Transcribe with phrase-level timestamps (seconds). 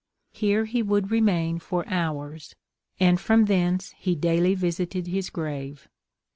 [0.31, 2.55] Here he would remain for hours,
[2.99, 5.87] and from thence he daily visited his grave.